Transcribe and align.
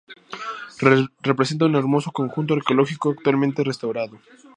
Representa 1.21 1.65
un 1.67 1.75
hermoso 1.75 2.11
conjunto 2.11 2.55
arqueológico, 2.55 3.11
actualmente 3.11 3.63
restaurado. 3.63 4.17